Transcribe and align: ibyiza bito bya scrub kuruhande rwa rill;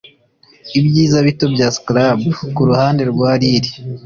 ibyiza 0.79 1.17
bito 1.27 1.45
bya 1.53 1.67
scrub 1.75 2.19
kuruhande 2.55 3.03
rwa 3.11 3.31
rill; 3.41 3.67